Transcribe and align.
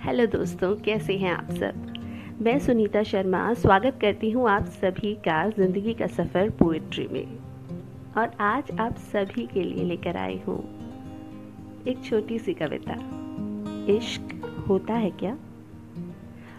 Hello 0.00 0.26
दोस्तों, 0.26 0.76
कैसे 0.76 1.16
हैं 1.16 1.32
आप 1.32 1.50
सब? 1.50 1.94
मैं 2.40 2.58
सुनीता 2.58 3.02
शर्मा, 3.02 3.54
स्वागत 3.54 3.98
करती 4.00 4.30
हूँ 4.30 4.48
आप 4.48 4.64
सभी 4.64 5.14
का 5.14 5.48
ज़िंदगी 5.48 5.94
का 5.94 6.06
सफ़र 6.06 6.50
पोइट्री 6.50 7.08
में। 7.08 7.26
और 8.18 8.30
आज 8.40 8.80
आप 8.80 8.96
सभी 8.96 9.46
के 9.46 9.62
लिए 9.62 9.84
लेकर 9.84 10.16
आई 10.16 10.40
हूँ 10.48 10.64
एक 11.88 12.04
छोटी 12.04 12.38
सी 12.38 12.54
कविता। 12.54 12.94
इश्क 13.92 14.46
होता 14.68 14.94
है 14.94 15.10
क्या? 15.10 15.36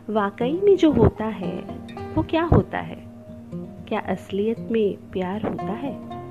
वाकई 0.09 0.61
में 0.63 0.77
जो 0.77 0.91
होता 0.91 1.25
है, 1.25 1.61
वो 2.15 2.23
क्या 2.23 2.43
होता 2.43 2.77
है? 2.77 3.03
क्या 3.87 3.99
असलियत 3.99 4.59
में 4.59 4.97
प्यार 5.11 5.43
होता 5.43 5.71
है? 5.71 6.22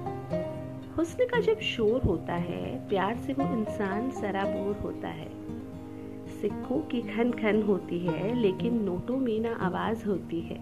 हुस्न 1.03 1.25
का 1.25 1.41
जब 1.41 1.61
शोर 1.61 2.03
होता 2.03 2.35
है, 2.35 2.89
प्यार 2.89 3.17
से 3.17 3.33
वो 3.33 3.57
इंसान 3.57 4.11
सराबोर 4.11 4.77
होता 4.77 5.09
है। 5.09 5.31
सिक्कों 6.29 6.81
की 6.81 7.03
खन 7.03 7.31
खन 7.31 7.63
होती 7.63 7.99
है, 7.99 8.35
लेकिन 8.35 8.83
नोटों 8.83 9.17
में 9.17 9.41
ना 9.41 9.53
आवाज़ 9.53 10.07
होती 10.07 10.41
है। 10.41 10.57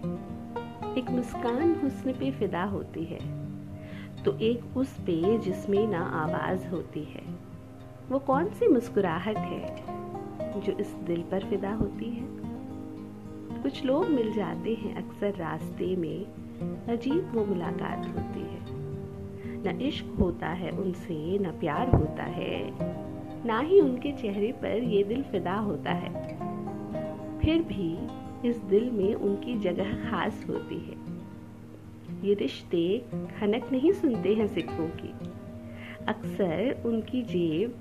एक 0.97 1.05
मुस्कान 1.09 1.75
हुस्न 1.83 2.13
पे 2.13 2.31
फिदा 2.31 2.63
होती 2.63 3.03
है। 3.03 3.19
तो 4.23 4.39
एक 4.39 4.77
उस 4.77 4.93
पे 4.93 5.37
जिसमें 5.37 5.87
ना 5.87 5.99
आवाज़ 5.99 6.67
होती 6.67 7.03
है। 7.03 7.23
वो 8.09 8.19
कौन 8.19 8.45
सी 8.45 8.67
मुस्कुराहट 8.67 9.37
है, 9.37 9.75
जो 10.61 10.73
इस 10.73 10.91
दिल 10.91 11.21
पर 11.21 11.45
फिदा 11.45 11.73
होती 11.73 12.05
है? 12.05 12.27
कुछ 13.63 13.85
लोग 13.85 14.07
मिल 14.07 14.33
जाते 14.33 14.73
हैं 14.73 14.95
अक्सर 14.95 15.31
रास्ते 15.31 15.95
में, 15.95 16.25
अजीब 16.87 17.31
वो 17.35 17.45
मुलाकात 17.45 17.99
होती 17.99 18.39
है। 18.39 18.80
न 19.67 19.81
इश्क 19.81 20.05
होता 20.19 20.47
है, 20.47 20.71
उनसे 20.71 21.39
न 21.39 21.51
प्यार 21.51 21.95
होता 21.95 22.23
है। 22.23 22.73
ना 23.45 23.59
ही 23.59 23.81
उनके 23.81 24.11
चेहरे 24.11 24.51
पर 24.51 24.83
ये 24.83 25.03
दिल 25.03 25.23
फिदा 25.23 25.55
होता 25.55 25.91
है। 25.91 26.37
फिर 27.39 27.61
भी 27.61 28.21
इस 28.49 28.57
दिल 28.57 28.91
में 28.91 29.15
उनकी 29.15 29.59
जगह 29.59 30.09
खास 30.09 30.45
होती 30.49 30.75
है। 30.75 31.21
ये 32.27 32.33
रिश्ते 32.33 33.05
खनक 33.13 33.71
नहीं 33.71 33.91
सुनते 33.91 34.33
हैं 34.33 34.47
सिक्कों 34.47 34.87
की। 34.87 35.13
अक्सर 36.05 36.83
उनकी 36.85 37.21
जेब 37.21 37.75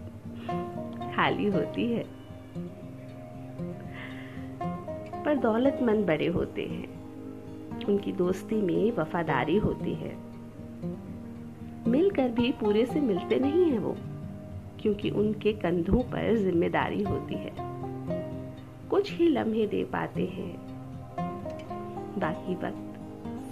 खाली 1.14 1.46
होती 1.46 1.92
है। 1.92 2.04
पर 5.24 5.36
दौलतमंद 5.36 6.06
बड़े 6.06 6.26
होते 6.26 6.62
हैं। 6.62 7.00
उनकी 7.84 8.12
दोस्ती 8.12 8.62
में 8.62 8.92
वफादारी 8.92 9.56
होती 9.56 9.94
है। 9.94 10.30
मिलकर 11.88 12.28
भी 12.28 12.52
पूरे 12.52 12.86
से 12.86 13.00
मिलते 13.00 13.38
नहीं 13.38 13.70
हैं 13.70 13.78
वो, 13.78 13.96
क्योंकि 14.80 15.10
उनके 15.10 15.52
कंधों 15.52 16.02
पर 16.02 16.36
ज़िम्मेदारी 16.36 17.02
होती 17.02 17.34
है। 17.34 17.52
कुछ 18.90 19.12
ही 19.12 19.28
लम्हे 19.28 19.66
दे 19.66 19.84
पाते 19.84 20.22
हैं। 20.26 20.56
बाकी 22.18 22.54
वक्त 22.54 22.86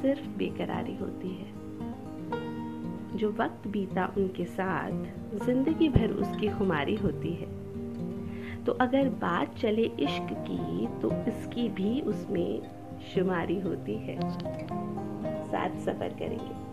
सिर्फ़ 0.03 0.29
बेकरारी 0.29 0.97
होती 0.97 1.29
है। 1.29 1.59
जो 3.19 3.33
वक्त 3.33 3.69
बीता 3.69 4.15
उनके 4.19 4.45
साथ, 4.45 4.91
ज़िंदगी 5.45 5.89
भर 5.89 6.11
उसकी 6.11 6.49
खुमारी 6.49 6.95
होती 6.95 7.33
है। 7.34 7.69
तो 8.65 8.73
अगर 8.73 9.09
बात 9.09 9.56
चले 9.56 9.83
इश्क 9.83 10.27
की 10.33 10.87
तो 10.87 11.11
इसकी 11.12 11.69
भी 11.69 12.01
उसमें 12.01 12.62
शुमारी 13.15 13.61
होती 13.61 13.95
है। 13.95 14.21
साथ 15.47 15.71
सफ़र 15.71 16.09
करेंगे। 16.09 16.67